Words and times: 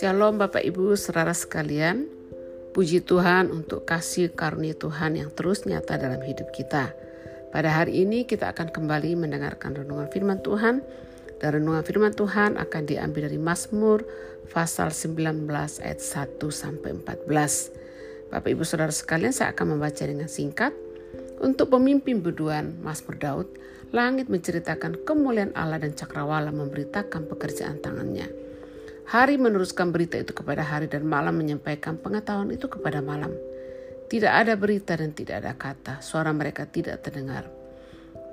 Shalom 0.00 0.40
Bapak 0.40 0.64
Ibu 0.64 0.96
saudara 0.96 1.36
sekalian. 1.36 2.08
Puji 2.72 3.04
Tuhan 3.04 3.52
untuk 3.52 3.84
kasih 3.84 4.32
karunia 4.32 4.72
Tuhan 4.72 5.20
yang 5.20 5.28
terus 5.28 5.68
nyata 5.68 6.00
dalam 6.00 6.24
hidup 6.24 6.48
kita. 6.56 6.96
Pada 7.52 7.68
hari 7.68 8.08
ini 8.08 8.24
kita 8.24 8.48
akan 8.56 8.72
kembali 8.72 9.12
mendengarkan 9.12 9.76
renungan 9.76 10.08
firman 10.08 10.40
Tuhan. 10.40 10.80
Dan 11.36 11.60
renungan 11.60 11.84
firman 11.84 12.16
Tuhan 12.16 12.56
akan 12.56 12.82
diambil 12.88 13.28
dari 13.28 13.36
Mazmur 13.36 14.08
pasal 14.48 14.88
19 14.88 15.44
ayat 15.84 16.00
1 16.00 16.40
sampai 16.48 16.96
14 16.96 18.32
Bapak 18.32 18.48
Ibu 18.52 18.64
saudara 18.64 18.92
sekalian 18.92 19.32
saya 19.36 19.52
akan 19.56 19.76
membaca 19.76 20.04
dengan 20.04 20.28
singkat. 20.28 20.72
Untuk 21.38 21.70
pemimpin 21.72 22.18
beduan 22.20 22.76
Mazmur 22.84 23.16
Daud, 23.16 23.48
langit 23.88 24.28
menceritakan 24.28 25.08
kemuliaan 25.08 25.56
Allah 25.56 25.80
dan 25.80 25.96
cakrawala 25.96 26.52
memberitakan 26.52 27.24
pekerjaan 27.24 27.80
tangannya. 27.80 28.28
Hari 29.08 29.40
meneruskan 29.40 29.88
berita 29.88 30.20
itu 30.20 30.36
kepada 30.36 30.60
hari 30.60 30.84
dan 30.84 31.08
malam 31.08 31.40
menyampaikan 31.40 31.96
pengetahuan 31.96 32.52
itu 32.52 32.68
kepada 32.68 33.00
malam. 33.00 33.32
Tidak 34.08 34.28
ada 34.28 34.52
berita 34.60 34.92
dan 35.00 35.16
tidak 35.16 35.40
ada 35.40 35.52
kata, 35.56 36.04
suara 36.04 36.28
mereka 36.36 36.68
tidak 36.68 37.00
terdengar. 37.00 37.48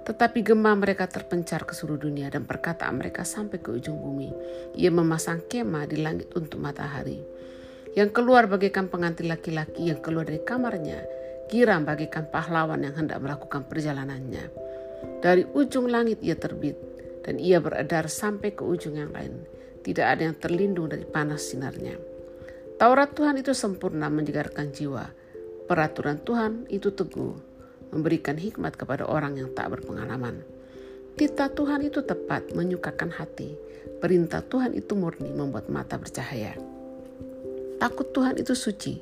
Tetapi 0.04 0.44
gema 0.44 0.76
mereka 0.76 1.08
terpencar 1.08 1.64
ke 1.64 1.72
seluruh 1.72 2.04
dunia 2.04 2.28
dan 2.28 2.44
perkataan 2.44 3.00
mereka 3.00 3.24
sampai 3.24 3.64
ke 3.64 3.72
ujung 3.72 3.96
bumi. 3.96 4.30
Ia 4.76 4.92
memasang 4.92 5.48
kemah 5.48 5.88
di 5.88 6.04
langit 6.04 6.36
untuk 6.36 6.60
matahari. 6.60 7.24
Yang 7.96 8.12
keluar 8.12 8.52
bagaikan 8.52 8.92
pengantin 8.92 9.32
laki-laki 9.32 9.88
yang 9.88 10.04
keluar 10.04 10.28
dari 10.28 10.44
kamarnya, 10.44 11.00
giram 11.48 11.88
bagaikan 11.88 12.28
pahlawan 12.28 12.84
yang 12.84 13.00
hendak 13.00 13.24
melakukan 13.24 13.64
perjalanannya. 13.72 14.65
Dari 15.26 15.42
ujung 15.42 15.90
langit 15.90 16.22
ia 16.22 16.38
terbit, 16.38 16.78
dan 17.26 17.42
ia 17.42 17.58
beredar 17.58 18.06
sampai 18.06 18.54
ke 18.54 18.62
ujung 18.62 18.94
yang 18.94 19.10
lain 19.10 19.42
tidak 19.82 20.06
ada 20.06 20.30
yang 20.30 20.38
terlindung 20.38 20.86
dari 20.86 21.02
panas 21.02 21.50
sinarnya. 21.50 21.98
Taurat 22.78 23.10
Tuhan 23.18 23.42
itu 23.42 23.50
sempurna 23.58 24.06
menjegarkan 24.14 24.70
jiwa. 24.70 25.10
Peraturan 25.66 26.22
Tuhan 26.22 26.70
itu 26.70 26.94
teguh, 26.94 27.34
memberikan 27.90 28.38
hikmat 28.38 28.78
kepada 28.78 29.10
orang 29.10 29.42
yang 29.42 29.50
tak 29.58 29.74
berpengalaman. 29.74 30.46
Tita 31.18 31.50
Tuhan 31.50 31.82
itu 31.82 32.06
tepat, 32.06 32.54
menyukakan 32.54 33.10
hati. 33.10 33.58
Perintah 33.98 34.46
Tuhan 34.46 34.78
itu 34.78 34.94
murni, 34.94 35.34
membuat 35.34 35.74
mata 35.74 35.98
bercahaya. 35.98 36.54
Takut 37.82 38.14
Tuhan 38.14 38.38
itu 38.38 38.54
suci, 38.54 39.02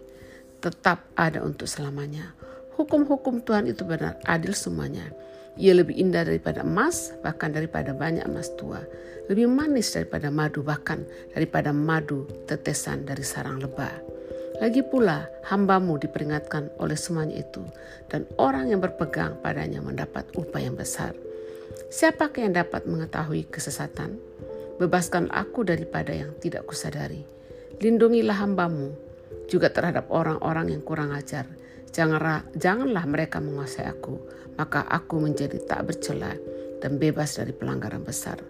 tetap 0.63 1.03
ada 1.19 1.43
untuk 1.43 1.67
selamanya. 1.67 2.31
Hukum-hukum 2.79 3.43
Tuhan 3.43 3.67
itu 3.67 3.83
benar, 3.83 4.23
adil 4.23 4.55
semuanya 4.55 5.11
ia 5.57 5.77
lebih 5.77 5.93
indah 5.93 6.25
daripada 6.25 6.65
emas, 6.65 7.13
bahkan 7.21 7.53
daripada 7.53 7.93
banyak 7.93 8.25
emas 8.25 8.49
tua. 8.57 8.81
Lebih 9.29 9.47
manis 9.47 9.93
daripada 9.93 10.33
madu, 10.33 10.65
bahkan 10.65 11.05
daripada 11.31 11.69
madu 11.69 12.25
tetesan 12.49 13.05
dari 13.05 13.21
sarang 13.21 13.61
lebah. 13.61 13.93
Lagi 14.61 14.81
pula, 14.85 15.25
hambamu 15.49 15.97
diperingatkan 15.97 16.73
oleh 16.77 16.97
semuanya 16.97 17.41
itu, 17.41 17.61
dan 18.09 18.25
orang 18.37 18.69
yang 18.69 18.81
berpegang 18.81 19.37
padanya 19.41 19.81
mendapat 19.81 20.29
upah 20.37 20.61
yang 20.61 20.77
besar. 20.77 21.13
Siapakah 21.89 22.49
yang 22.49 22.53
dapat 22.57 22.85
mengetahui 22.85 23.49
kesesatan? 23.49 24.17
Bebaskan 24.77 25.29
aku 25.29 25.65
daripada 25.65 26.13
yang 26.13 26.33
tidak 26.41 26.65
kusadari. 26.65 27.25
Lindungilah 27.81 28.37
hambamu 28.41 28.93
juga 29.49 29.69
terhadap 29.69 30.09
orang-orang 30.09 30.73
yang 30.77 30.81
kurang 30.85 31.13
ajar 31.13 31.45
Janganlah, 31.93 32.49
janganlah 32.57 33.05
mereka 33.05 33.37
menguasai 33.37 33.85
aku, 33.85 34.17
maka 34.57 34.81
aku 34.89 35.21
menjadi 35.21 35.61
tak 35.61 35.93
bercela 35.93 36.33
dan 36.81 36.97
bebas 36.97 37.37
dari 37.37 37.53
pelanggaran 37.53 38.01
besar. 38.01 38.41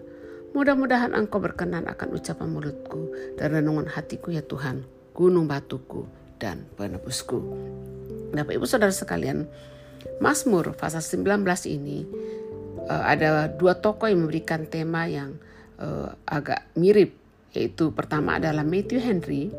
Mudah-mudahan 0.56 1.12
engkau 1.12 1.44
berkenan 1.44 1.84
akan 1.84 2.16
ucapan 2.16 2.48
mulutku 2.48 3.12
dan 3.36 3.52
renungan 3.52 3.84
hatiku 3.84 4.32
ya 4.32 4.40
Tuhan, 4.40 4.88
gunung 5.12 5.44
batuku 5.44 6.08
dan 6.40 6.64
penebusku. 6.80 7.36
Bapak 8.32 8.54
Ibu 8.56 8.64
Saudara 8.64 8.96
sekalian, 8.96 9.44
Mazmur 10.24 10.72
pasal 10.72 11.04
19 11.04 11.44
ini 11.68 12.08
uh, 12.88 13.04
ada 13.04 13.52
dua 13.52 13.76
tokoh 13.76 14.08
yang 14.08 14.24
memberikan 14.24 14.64
tema 14.64 15.04
yang 15.04 15.36
uh, 15.76 16.16
agak 16.24 16.64
mirip, 16.80 17.12
yaitu 17.52 17.92
pertama 17.92 18.40
adalah 18.40 18.64
Matthew 18.64 19.04
Henry 19.04 19.52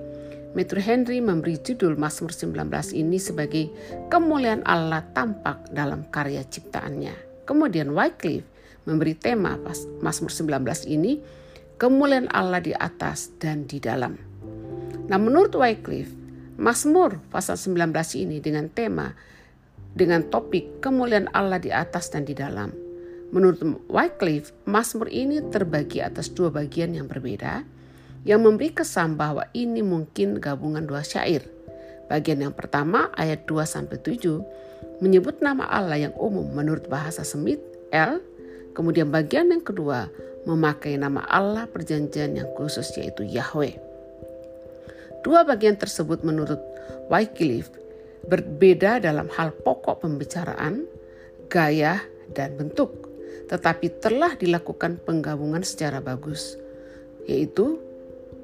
Metro 0.55 0.79
Henry 0.79 1.19
memberi 1.19 1.59
judul 1.59 1.99
Mazmur 1.99 2.31
19 2.31 2.95
ini 2.95 3.19
sebagai 3.19 3.67
kemuliaan 4.07 4.63
Allah 4.63 5.03
tampak 5.11 5.67
dalam 5.75 6.07
karya 6.07 6.47
ciptaannya. 6.47 7.43
Kemudian 7.43 7.91
Wycliffe 7.91 8.47
memberi 8.87 9.19
tema 9.19 9.59
Mazmur 9.99 10.31
19 10.31 10.87
ini 10.87 11.19
kemuliaan 11.75 12.31
Allah 12.31 12.63
di 12.63 12.71
atas 12.71 13.35
dan 13.35 13.67
di 13.67 13.83
dalam. 13.83 14.15
Nah 15.11 15.19
menurut 15.19 15.51
Wycliffe, 15.59 16.15
Mazmur 16.55 17.19
pasal 17.27 17.59
19 17.59 17.91
ini 18.15 18.39
dengan 18.39 18.71
tema 18.71 19.11
dengan 19.91 20.23
topik 20.31 20.79
kemuliaan 20.79 21.27
Allah 21.35 21.59
di 21.59 21.75
atas 21.75 22.15
dan 22.15 22.23
di 22.23 22.31
dalam. 22.31 22.71
Menurut 23.35 23.59
Wycliffe, 23.91 24.55
Mazmur 24.63 25.11
ini 25.11 25.43
terbagi 25.51 25.99
atas 25.99 26.31
dua 26.31 26.47
bagian 26.47 26.95
yang 26.95 27.11
berbeda, 27.11 27.67
yang 28.25 28.41
memberi 28.41 28.73
kesan 28.73 29.15
bahwa 29.15 29.45
ini 29.53 29.85
mungkin 29.85 30.41
gabungan 30.41 30.83
dua 30.83 31.05
syair. 31.05 31.45
Bagian 32.09 32.41
yang 32.41 32.53
pertama 32.53 33.09
ayat 33.17 33.49
2 33.49 33.65
sampai 33.65 33.97
7 33.97 35.01
menyebut 35.01 35.41
nama 35.41 35.65
Allah 35.65 36.09
yang 36.09 36.13
umum 36.13 36.45
menurut 36.53 36.85
bahasa 36.85 37.25
Semit 37.25 37.57
El. 37.89 38.21
Kemudian 38.77 39.09
bagian 39.09 39.49
yang 39.49 39.63
kedua 39.65 40.11
memakai 40.45 41.01
nama 41.01 41.25
Allah 41.25 41.65
perjanjian 41.65 42.37
yang 42.37 42.49
khusus 42.53 42.93
yaitu 42.93 43.25
Yahweh. 43.25 43.81
Dua 45.25 45.41
bagian 45.41 45.73
tersebut 45.73 46.21
menurut 46.21 46.61
Wycliffe 47.09 47.73
berbeda 48.29 49.01
dalam 49.01 49.25
hal 49.33 49.49
pokok 49.53 50.05
pembicaraan, 50.05 50.85
gaya, 51.49 51.97
dan 52.33 52.53
bentuk, 52.57 53.09
tetapi 53.49 54.01
telah 54.01 54.37
dilakukan 54.37 55.01
penggabungan 55.01 55.65
secara 55.65 55.97
bagus, 56.01 56.57
yaitu 57.25 57.81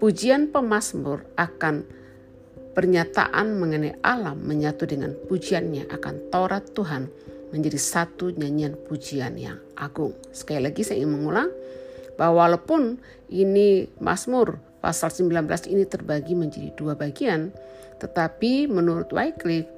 Pujian 0.01 0.50
pemazmur 0.50 1.29
akan 1.38 1.85
pernyataan 2.73 3.53
mengenai 3.53 4.01
alam 4.01 4.41
menyatu 4.41 4.89
dengan 4.89 5.13
pujiannya 5.13 5.94
akan 5.94 6.34
Taurat 6.34 6.66
Tuhan 6.73 7.06
menjadi 7.53 7.78
satu 7.78 8.34
nyanyian 8.34 8.73
pujian 8.90 9.38
yang 9.38 9.61
agung. 9.78 10.17
Sekali 10.34 10.66
lagi 10.66 10.81
saya 10.81 11.06
ingin 11.06 11.22
mengulang 11.22 11.53
bahwa 12.17 12.50
walaupun 12.50 12.97
ini 13.29 13.94
Mazmur 14.01 14.57
pasal 14.81 15.13
19 15.13 15.45
ini 15.69 15.85
terbagi 15.85 16.34
menjadi 16.34 16.73
dua 16.73 16.97
bagian, 16.97 17.53
tetapi 18.01 18.73
menurut 18.73 19.13
Wycliffe 19.13 19.69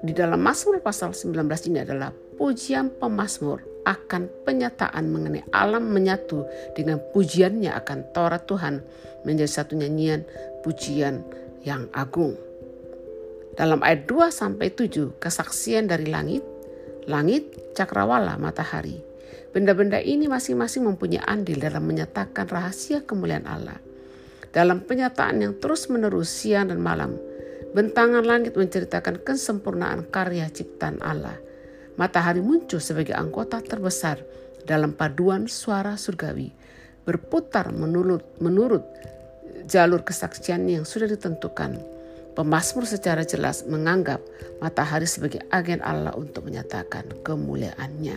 di 0.00 0.16
dalam 0.16 0.40
Mazmur 0.40 0.80
pasal 0.80 1.12
19 1.12 1.44
ini 1.68 1.84
adalah 1.84 2.08
pujian 2.40 2.88
pemazmur 2.88 3.84
akan 3.84 4.32
penyataan 4.48 5.04
mengenai 5.12 5.44
alam 5.52 5.92
menyatu 5.92 6.48
dengan 6.72 7.00
pujiannya 7.12 7.68
akan 7.68 7.98
Taurat 8.16 8.48
Tuhan 8.48 8.80
menjadi 9.28 9.60
satu 9.60 9.76
nyanyian 9.76 10.24
pujian 10.64 11.20
yang 11.68 11.84
agung. 11.92 12.36
Dalam 13.52 13.84
ayat 13.84 14.08
2 14.08 14.32
sampai 14.32 14.72
7 14.72 15.20
kesaksian 15.20 15.84
dari 15.84 16.08
langit, 16.08 16.40
langit, 17.04 17.76
cakrawala, 17.76 18.40
matahari. 18.40 19.04
Benda-benda 19.52 20.00
ini 20.00 20.30
masing-masing 20.32 20.86
mempunyai 20.88 21.20
andil 21.28 21.60
dalam 21.60 21.84
menyatakan 21.84 22.48
rahasia 22.48 23.04
kemuliaan 23.04 23.44
Allah. 23.44 23.76
Dalam 24.48 24.80
penyataan 24.80 25.44
yang 25.44 25.52
terus-menerus 25.60 26.30
siang 26.30 26.72
dan 26.72 26.80
malam, 26.80 27.18
bentangan 27.72 28.26
langit 28.26 28.58
menceritakan 28.58 29.22
kesempurnaan 29.22 30.08
karya 30.10 30.50
ciptaan 30.50 30.98
Allah– 31.02 31.38
matahari 32.00 32.40
muncul 32.40 32.80
sebagai 32.80 33.12
anggota 33.12 33.60
terbesar 33.60 34.24
dalam 34.64 34.96
paduan 34.96 35.44
suara 35.44 36.00
surgawi, 36.00 36.48
berputar 37.04 37.68
menurut, 37.76 38.24
menurut 38.40 38.80
jalur 39.68 40.00
kesaksian 40.00 40.64
yang 40.64 40.88
sudah 40.88 41.12
ditentukan. 41.12 41.76
Pemasmur 42.32 42.88
secara 42.88 43.20
jelas 43.26 43.68
menganggap 43.68 44.22
matahari 44.64 45.04
sebagai 45.04 45.44
agen 45.52 45.84
Allah 45.84 46.16
untuk 46.16 46.48
menyatakan 46.48 47.04
kemuliaannya. 47.20 48.16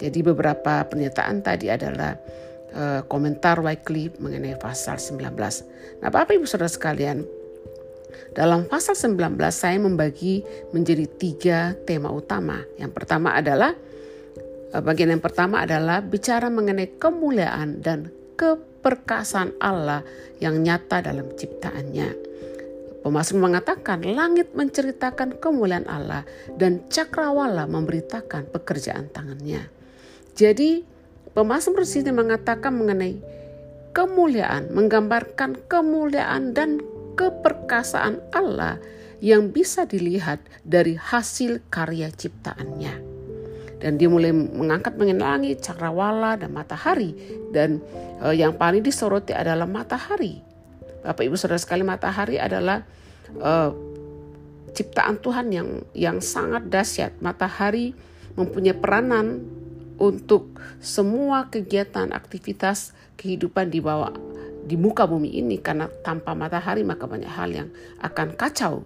Jadi 0.00 0.18
beberapa 0.26 0.82
pernyataan 0.82 1.44
tadi 1.44 1.70
adalah 1.70 2.18
uh, 2.74 3.06
komentar 3.06 3.62
Wycliffe 3.62 4.18
mengenai 4.18 4.58
pasal 4.58 4.98
19. 4.98 5.22
Nah 6.02 6.10
Bapak 6.10 6.34
Ibu 6.34 6.48
Saudara 6.50 6.72
sekalian, 6.72 7.22
dalam 8.32 8.66
pasal 8.66 8.94
19 8.94 9.36
saya 9.50 9.78
membagi 9.78 10.44
menjadi 10.74 11.06
tiga 11.06 11.58
tema 11.86 12.10
utama. 12.10 12.62
Yang 12.78 12.92
pertama 12.94 13.34
adalah 13.36 13.72
eh, 14.74 14.82
bagian 14.82 15.14
yang 15.14 15.22
pertama 15.22 15.62
adalah 15.62 16.02
bicara 16.02 16.50
mengenai 16.50 16.98
kemuliaan 16.98 17.82
dan 17.82 18.10
keperkasaan 18.34 19.58
Allah 19.62 20.02
yang 20.42 20.60
nyata 20.60 21.04
dalam 21.04 21.30
ciptaannya. 21.34 22.32
Pemasuk 23.04 23.36
mengatakan 23.36 24.00
langit 24.00 24.56
menceritakan 24.56 25.36
kemuliaan 25.36 25.84
Allah 25.84 26.24
dan 26.56 26.88
cakrawala 26.88 27.68
memberitakan 27.68 28.48
pekerjaan 28.48 29.12
tangannya. 29.12 29.68
Jadi 30.32 30.94
Pemasmur 31.34 31.82
sini 31.82 32.14
mengatakan 32.14 32.78
mengenai 32.78 33.18
kemuliaan, 33.90 34.70
menggambarkan 34.70 35.66
kemuliaan 35.66 36.54
dan 36.54 36.78
keperkasaan 37.14 38.20
Allah 38.34 38.78
yang 39.24 39.50
bisa 39.54 39.88
dilihat 39.88 40.42
dari 40.66 40.98
hasil 40.98 41.64
karya 41.72 42.12
ciptaannya. 42.12 43.14
Dan 43.80 44.00
dia 44.00 44.08
mulai 44.08 44.32
mengangkat 44.32 44.96
mengenai 44.96 45.24
langit, 45.24 45.60
cakrawala, 45.60 46.40
dan 46.40 46.52
matahari. 46.52 47.12
Dan 47.52 47.84
uh, 48.20 48.32
yang 48.32 48.56
paling 48.56 48.80
disoroti 48.80 49.36
adalah 49.36 49.68
matahari. 49.68 50.40
Bapak 51.04 51.20
Ibu 51.20 51.36
Saudara 51.36 51.60
sekali 51.60 51.84
matahari 51.84 52.40
adalah 52.40 52.80
uh, 53.40 53.76
ciptaan 54.72 55.20
Tuhan 55.20 55.52
yang 55.52 55.68
yang 55.92 56.24
sangat 56.24 56.72
dahsyat. 56.72 57.20
Matahari 57.20 57.92
mempunyai 58.40 58.72
peranan 58.72 59.44
untuk 60.00 60.58
semua 60.80 61.52
kegiatan 61.52 62.10
aktivitas 62.10 62.96
kehidupan 63.20 63.68
di 63.68 63.78
bawah 63.84 64.33
di 64.64 64.80
muka 64.80 65.04
bumi 65.04 65.36
ini 65.36 65.60
karena 65.60 65.86
tanpa 66.02 66.32
matahari 66.32 66.82
maka 66.82 67.04
banyak 67.04 67.28
hal 67.28 67.50
yang 67.52 67.68
akan 68.00 68.32
kacau. 68.34 68.82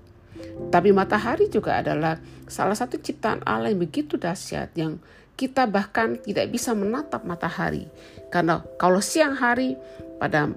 Tapi 0.70 0.90
matahari 0.94 1.50
juga 1.50 1.78
adalah 1.78 2.19
salah 2.46 2.75
satu 2.75 2.98
ciptaan 2.98 3.42
Allah 3.46 3.70
yang 3.70 3.82
begitu 3.82 4.19
dahsyat 4.19 4.75
yang 4.75 4.98
kita 5.38 5.70
bahkan 5.70 6.19
tidak 6.19 6.50
bisa 6.50 6.75
menatap 6.75 7.22
matahari. 7.22 7.86
Karena 8.30 8.62
kalau 8.78 8.98
siang 8.98 9.38
hari 9.38 9.78
pada 10.19 10.50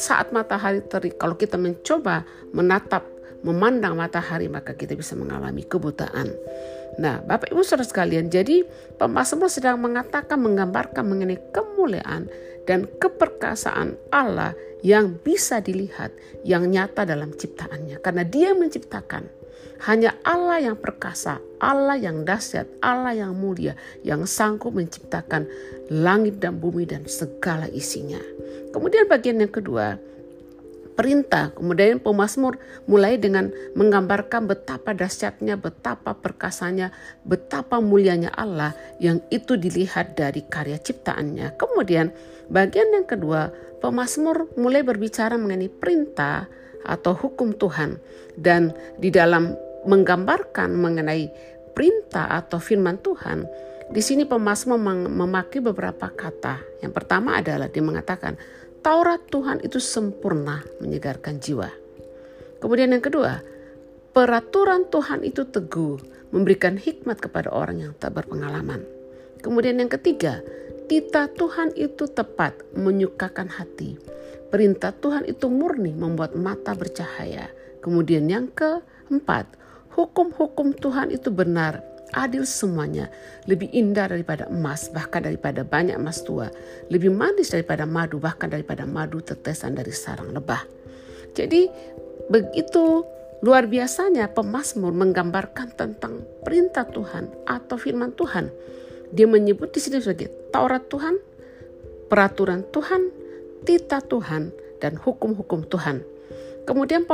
saat 0.00 0.32
matahari 0.32 0.80
terik 0.80 1.20
kalau 1.20 1.36
kita 1.36 1.60
mencoba 1.60 2.24
menatap 2.56 3.04
memandang 3.44 4.00
matahari 4.00 4.48
maka 4.48 4.72
kita 4.72 4.96
bisa 4.96 5.12
mengalami 5.12 5.60
kebutaan. 5.68 6.32
Nah, 6.96 7.20
Bapak 7.20 7.50
Ibu 7.50 7.66
Saudara 7.66 7.84
sekalian, 7.84 8.30
jadi 8.30 8.62
pemazmur 8.96 9.50
sedang 9.50 9.82
mengatakan 9.82 10.38
menggambarkan 10.38 11.02
mengenai 11.02 11.42
kemuliaan 11.50 12.30
dan 12.64 12.88
keperkasaan 13.00 13.96
Allah 14.12 14.56
yang 14.84 15.16
bisa 15.20 15.64
dilihat 15.64 16.12
yang 16.44 16.68
nyata 16.68 17.08
dalam 17.08 17.32
ciptaannya 17.32 18.00
karena 18.04 18.24
Dia 18.24 18.52
menciptakan. 18.52 19.44
Hanya 19.84 20.16
Allah 20.24 20.70
yang 20.70 20.76
perkasa, 20.80 21.42
Allah 21.60 21.98
yang 21.98 22.24
dahsyat, 22.24 22.64
Allah 22.80 23.12
yang 23.12 23.36
mulia, 23.36 23.76
yang 24.00 24.24
sanggup 24.24 24.72
menciptakan 24.72 25.44
langit 25.92 26.40
dan 26.40 26.56
bumi 26.56 26.88
dan 26.88 27.04
segala 27.04 27.68
isinya. 27.68 28.20
Kemudian 28.72 29.04
bagian 29.10 29.44
yang 29.44 29.52
kedua, 29.52 30.00
perintah. 30.94 31.50
Kemudian 31.54 32.00
pemazmur 32.00 32.58
mulai 32.86 33.18
dengan 33.18 33.50
menggambarkan 33.74 34.46
betapa 34.46 34.94
dahsyatnya, 34.94 35.58
betapa 35.58 36.14
perkasanya, 36.14 36.94
betapa 37.26 37.82
mulianya 37.82 38.30
Allah 38.34 38.72
yang 39.02 39.20
itu 39.28 39.58
dilihat 39.58 40.14
dari 40.14 40.46
karya 40.46 40.78
ciptaannya. 40.78 41.58
Kemudian 41.58 42.14
bagian 42.48 42.94
yang 42.94 43.06
kedua, 43.06 43.50
pemazmur 43.82 44.54
mulai 44.56 44.80
berbicara 44.86 45.34
mengenai 45.36 45.68
perintah 45.68 46.46
atau 46.86 47.12
hukum 47.12 47.52
Tuhan 47.56 47.98
dan 48.38 48.72
di 48.96 49.10
dalam 49.10 49.52
menggambarkan 49.84 50.72
mengenai 50.72 51.28
perintah 51.74 52.30
atau 52.30 52.62
firman 52.62 53.02
Tuhan, 53.02 53.44
di 53.90 54.00
sini 54.00 54.24
pemazmur 54.24 54.80
memakai 55.10 55.60
beberapa 55.60 56.08
kata. 56.08 56.80
Yang 56.80 56.92
pertama 56.96 57.36
adalah 57.36 57.68
dia 57.68 57.84
mengatakan 57.84 58.38
Taurat 58.84 59.24
Tuhan 59.32 59.64
itu 59.64 59.80
sempurna 59.80 60.60
menyegarkan 60.84 61.40
jiwa. 61.40 61.72
Kemudian 62.60 62.92
yang 62.92 63.00
kedua, 63.00 63.40
peraturan 64.12 64.84
Tuhan 64.92 65.24
itu 65.24 65.48
teguh, 65.48 65.96
memberikan 66.36 66.76
hikmat 66.76 67.16
kepada 67.16 67.48
orang 67.48 67.80
yang 67.80 67.92
tak 67.96 68.12
berpengalaman. 68.12 68.84
Kemudian 69.40 69.80
yang 69.80 69.88
ketiga, 69.88 70.44
tita 70.84 71.32
Tuhan 71.32 71.72
itu 71.80 72.04
tepat, 72.12 72.60
menyukakan 72.76 73.48
hati. 73.48 73.96
Perintah 74.52 74.92
Tuhan 74.92 75.24
itu 75.32 75.48
murni, 75.48 75.96
membuat 75.96 76.36
mata 76.36 76.76
bercahaya. 76.76 77.48
Kemudian 77.80 78.28
yang 78.28 78.52
keempat, 78.52 79.48
hukum-hukum 79.96 80.76
Tuhan 80.76 81.08
itu 81.08 81.32
benar, 81.32 81.80
adil 82.14 82.46
semuanya, 82.46 83.10
lebih 83.50 83.68
indah 83.74 84.06
daripada 84.06 84.46
emas, 84.46 84.88
bahkan 84.94 85.26
daripada 85.26 85.66
banyak 85.66 85.98
emas 85.98 86.22
tua, 86.22 86.48
lebih 86.88 87.10
manis 87.10 87.50
daripada 87.50 87.84
madu, 87.84 88.22
bahkan 88.22 88.46
daripada 88.46 88.86
madu 88.86 89.18
tetesan 89.18 89.74
dari 89.74 89.90
sarang 89.90 90.30
lebah. 90.30 90.62
Jadi 91.34 91.66
begitu 92.30 93.02
luar 93.44 93.68
biasanya 93.68 94.30
pemazmur 94.32 94.94
menggambarkan 94.94 95.74
tentang 95.76 96.24
perintah 96.46 96.86
Tuhan 96.88 97.28
atau 97.44 97.76
firman 97.76 98.14
Tuhan. 98.14 98.48
Dia 99.12 99.28
menyebut 99.28 99.74
di 99.74 99.82
sini 99.82 100.00
sebagai 100.00 100.30
Taurat 100.48 100.86
Tuhan, 100.88 101.18
peraturan 102.08 102.64
Tuhan, 102.70 103.10
tita 103.66 104.00
Tuhan, 104.00 104.54
dan 104.78 104.96
hukum-hukum 104.96 105.66
Tuhan. 105.68 106.13
Kemudian 106.64 107.04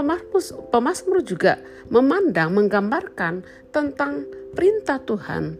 pemazmur 0.71 1.27
juga 1.27 1.59
memandang, 1.91 2.55
menggambarkan 2.55 3.43
tentang 3.75 4.27
perintah 4.55 5.03
Tuhan 5.03 5.59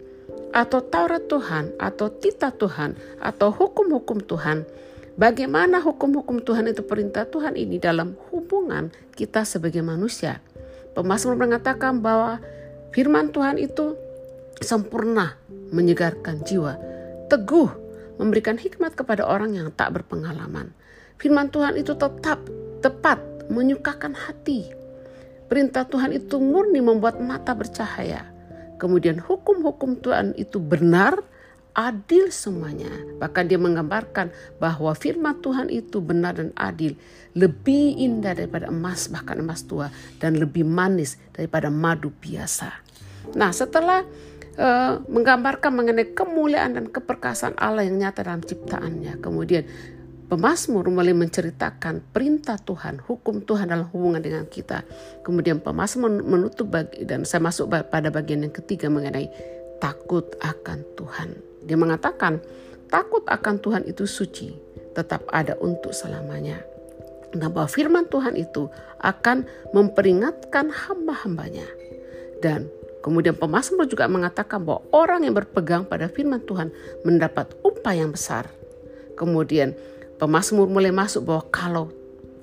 atau 0.51 0.83
Taurat 0.83 1.23
Tuhan 1.27 1.75
atau 1.79 2.11
titah 2.11 2.55
Tuhan 2.55 2.95
atau 3.23 3.51
hukum-hukum 3.51 4.23
Tuhan. 4.23 4.67
Bagaimana 5.19 5.83
hukum-hukum 5.83 6.41
Tuhan 6.43 6.71
itu 6.71 6.87
perintah 6.87 7.27
Tuhan 7.27 7.59
ini 7.59 7.83
dalam 7.83 8.15
hubungan 8.31 8.95
kita 9.15 9.43
sebagai 9.43 9.83
manusia. 9.83 10.39
Pemazmur 10.95 11.39
mengatakan 11.39 12.03
bahwa 12.03 12.39
firman 12.95 13.31
Tuhan 13.35 13.59
itu 13.59 13.95
sempurna 14.63 15.39
menyegarkan 15.71 16.43
jiwa, 16.47 16.79
teguh 17.27 17.71
memberikan 18.23 18.59
hikmat 18.59 18.95
kepada 18.95 19.27
orang 19.27 19.55
yang 19.55 19.69
tak 19.75 19.99
berpengalaman. 19.99 20.75
Firman 21.21 21.53
Tuhan 21.53 21.77
itu 21.77 21.93
tetap 21.95 22.41
tepat 22.81 23.21
menyukakan 23.51 24.15
hati. 24.15 24.71
Perintah 25.51 25.83
Tuhan 25.83 26.15
itu 26.15 26.39
murni 26.39 26.79
membuat 26.79 27.19
mata 27.19 27.53
bercahaya. 27.53 28.31
Kemudian 28.79 29.19
hukum-hukum 29.19 29.99
Tuhan 29.99 30.33
itu 30.39 30.63
benar, 30.63 31.21
adil 31.75 32.31
semuanya. 32.31 32.91
Bahkan 33.19 33.51
dia 33.51 33.59
menggambarkan 33.59 34.31
bahwa 34.63 34.95
firman 34.95 35.43
Tuhan 35.43 35.69
itu 35.69 35.99
benar 35.99 36.39
dan 36.39 36.55
adil. 36.55 36.95
Lebih 37.35 37.99
indah 37.99 38.39
daripada 38.39 38.71
emas, 38.71 39.11
bahkan 39.11 39.43
emas 39.43 39.67
tua. 39.67 39.91
Dan 40.23 40.39
lebih 40.39 40.63
manis 40.63 41.19
daripada 41.35 41.69
madu 41.69 42.15
biasa. 42.15 42.71
Nah 43.37 43.51
setelah 43.51 44.07
uh, 44.57 45.03
menggambarkan 45.07 45.71
mengenai 45.71 46.17
kemuliaan 46.17 46.79
dan 46.79 46.87
keperkasaan 46.91 47.55
Allah 47.61 47.87
yang 47.87 48.01
nyata 48.01 48.27
dalam 48.27 48.43
ciptaannya. 48.43 49.19
Kemudian 49.23 49.67
Pemasmur 50.31 50.87
mulai 50.95 51.11
menceritakan 51.11 52.15
perintah 52.15 52.55
Tuhan, 52.55 53.03
hukum 53.03 53.43
Tuhan 53.43 53.67
dalam 53.67 53.91
hubungan 53.91 54.23
dengan 54.23 54.47
kita. 54.47 54.87
Kemudian 55.27 55.59
pemasmur 55.59 56.23
menutup 56.23 56.71
bagi, 56.71 57.03
dan 57.03 57.27
saya 57.27 57.43
masuk 57.43 57.67
pada 57.67 58.15
bagian 58.15 58.47
yang 58.47 58.55
ketiga 58.55 58.87
mengenai 58.87 59.27
takut 59.83 60.31
akan 60.39 60.87
Tuhan. 60.95 61.35
Dia 61.67 61.75
mengatakan 61.75 62.39
takut 62.87 63.27
akan 63.27 63.59
Tuhan 63.59 63.83
itu 63.91 64.07
suci, 64.07 64.55
tetap 64.95 65.27
ada 65.35 65.59
untuk 65.59 65.91
selamanya. 65.91 66.63
Nah 67.35 67.51
bahwa 67.51 67.67
firman 67.67 68.07
Tuhan 68.07 68.39
itu 68.39 68.71
akan 69.03 69.51
memperingatkan 69.75 70.71
hamba-hambanya. 70.71 71.67
Dan 72.39 72.71
kemudian 73.03 73.35
pemasmur 73.35 73.91
juga 73.91 74.07
mengatakan 74.07 74.63
bahwa 74.63 74.87
orang 74.95 75.27
yang 75.27 75.35
berpegang 75.35 75.91
pada 75.91 76.07
firman 76.07 76.39
Tuhan 76.47 76.71
mendapat 77.03 77.51
upah 77.67 77.99
yang 77.99 78.15
besar. 78.15 78.47
Kemudian 79.19 79.75
Pemasmur 80.21 80.69
mulai 80.69 80.93
masuk 80.93 81.25
bahwa 81.25 81.49
kalau 81.49 81.85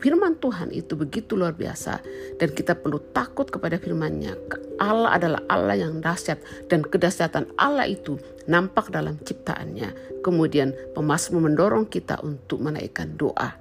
firman 0.01 0.33
Tuhan 0.41 0.73
itu 0.73 0.97
begitu 0.97 1.37
luar 1.37 1.53
biasa 1.53 2.01
dan 2.41 2.49
kita 2.49 2.73
perlu 2.73 2.97
takut 3.13 3.45
kepada 3.45 3.77
firman-Nya. 3.77 4.33
Allah 4.81 5.13
adalah 5.13 5.41
Allah 5.45 5.77
yang 5.77 6.01
dahsyat 6.01 6.41
dan 6.73 6.81
kedahsyatan 6.81 7.45
Allah 7.53 7.85
itu 7.85 8.17
nampak 8.49 8.89
dalam 8.89 9.21
ciptaannya. 9.21 10.21
Kemudian 10.25 10.73
pemasmur 10.97 11.37
mendorong 11.37 11.85
kita 11.85 12.17
untuk 12.25 12.65
menaikkan 12.65 13.13
doa. 13.13 13.53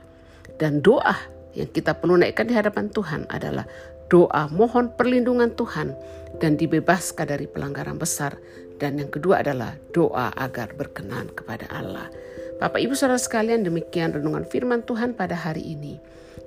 Dan 0.56 0.80
doa 0.80 1.12
yang 1.52 1.68
kita 1.68 1.92
perlu 2.00 2.16
naikkan 2.16 2.48
di 2.48 2.56
hadapan 2.56 2.88
Tuhan 2.88 3.28
adalah 3.28 3.68
doa 4.08 4.48
mohon 4.48 4.96
perlindungan 4.96 5.52
Tuhan 5.52 5.92
dan 6.40 6.56
dibebaskan 6.56 7.36
dari 7.36 7.44
pelanggaran 7.44 8.00
besar. 8.00 8.40
Dan 8.80 8.96
yang 8.96 9.12
kedua 9.12 9.44
adalah 9.44 9.76
doa 9.92 10.32
agar 10.36 10.72
berkenan 10.72 11.32
kepada 11.32 11.68
Allah. 11.68 12.08
Bapak 12.56 12.80
Ibu 12.80 12.96
Saudara 12.96 13.20
sekalian 13.20 13.68
demikian 13.68 14.16
renungan 14.16 14.48
firman 14.48 14.80
Tuhan 14.80 15.12
pada 15.12 15.36
hari 15.36 15.76
ini. 15.76 16.00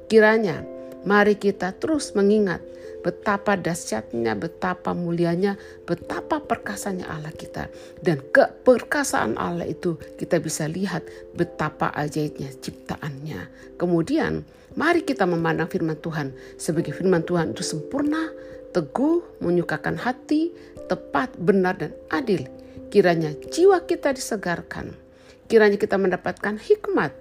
Kiranya 0.09 0.65
mari 1.05 1.37
kita 1.37 1.69
terus 1.77 2.17
mengingat 2.17 2.65
betapa 3.05 3.53
dahsyatnya, 3.53 4.33
betapa 4.33 4.97
mulianya, 4.97 5.53
betapa 5.85 6.41
perkasanya 6.41 7.05
Allah 7.13 7.29
kita. 7.29 7.69
Dan 8.01 8.25
keperkasaan 8.33 9.37
Allah 9.37 9.69
itu 9.69 10.01
kita 10.17 10.41
bisa 10.41 10.65
lihat 10.65 11.05
betapa 11.37 11.93
ajaibnya 11.93 12.49
ciptaannya. 12.57 13.77
Kemudian 13.77 14.41
mari 14.73 15.05
kita 15.05 15.29
memandang 15.29 15.69
firman 15.69 16.01
Tuhan 16.01 16.33
sebagai 16.57 16.89
firman 16.89 17.21
Tuhan 17.21 17.53
itu 17.53 17.61
sempurna, 17.61 18.33
teguh, 18.73 19.45
menyukakan 19.45 19.93
hati, 19.93 20.57
tepat, 20.89 21.37
benar, 21.37 21.77
dan 21.77 21.93
adil. 22.09 22.49
Kiranya 22.89 23.37
jiwa 23.53 23.85
kita 23.85 24.09
disegarkan 24.17 25.08
Kiranya 25.49 25.81
kita 25.81 25.97
mendapatkan 25.97 26.61
hikmat. 26.61 27.11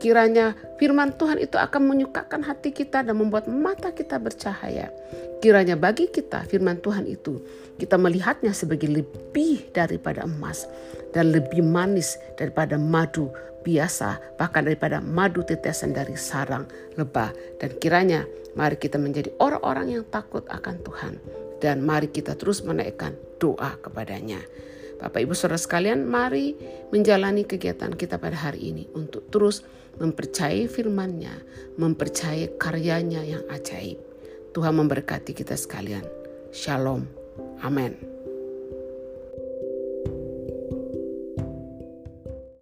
Kiranya 0.00 0.56
firman 0.80 1.12
Tuhan 1.16 1.40
itu 1.40 1.60
akan 1.60 1.92
menyukakan 1.92 2.44
hati 2.44 2.72
kita 2.72 3.04
dan 3.04 3.16
membuat 3.16 3.48
mata 3.48 3.92
kita 3.92 4.16
bercahaya. 4.16 4.88
Kiranya 5.44 5.76
bagi 5.76 6.08
kita 6.08 6.48
firman 6.48 6.80
Tuhan 6.80 7.04
itu 7.04 7.44
kita 7.76 8.00
melihatnya 8.00 8.56
sebagai 8.56 8.88
lebih 8.88 9.68
daripada 9.76 10.24
emas 10.24 10.64
dan 11.12 11.32
lebih 11.32 11.60
manis 11.60 12.16
daripada 12.40 12.80
madu 12.80 13.28
biasa, 13.64 14.40
bahkan 14.40 14.64
daripada 14.64 15.04
madu 15.04 15.44
tetesan 15.44 15.92
dari 15.92 16.16
sarang 16.16 16.64
lebah. 16.96 17.32
Dan 17.60 17.76
kiranya 17.76 18.24
mari 18.56 18.80
kita 18.80 18.96
menjadi 18.96 19.28
orang-orang 19.40 20.00
yang 20.00 20.04
takut 20.08 20.44
akan 20.48 20.80
Tuhan 20.80 21.14
dan 21.60 21.84
mari 21.84 22.08
kita 22.08 22.36
terus 22.36 22.64
menaikkan 22.64 23.12
doa 23.40 23.76
kepadanya. 23.80 24.40
Bapak 24.96 25.20
Ibu 25.22 25.36
Saudara 25.36 25.60
sekalian, 25.60 26.08
mari 26.08 26.56
menjalani 26.88 27.44
kegiatan 27.44 27.92
kita 27.92 28.16
pada 28.16 28.36
hari 28.36 28.72
ini 28.72 28.84
untuk 28.96 29.28
terus 29.28 29.60
mempercayai 30.00 30.68
firman-Nya, 30.68 31.34
mempercayai 31.76 32.56
karyanya 32.56 33.24
yang 33.24 33.44
ajaib. 33.52 34.00
Tuhan 34.56 34.72
memberkati 34.72 35.36
kita 35.36 35.52
sekalian. 35.52 36.04
Shalom. 36.48 37.04
Amin. 37.60 38.15